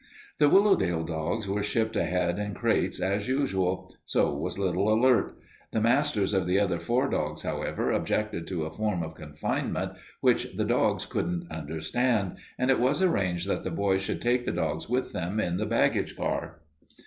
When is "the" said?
0.39-0.49, 5.71-5.79, 6.47-6.59, 10.57-10.65, 13.63-13.69, 14.47-14.51, 15.57-15.67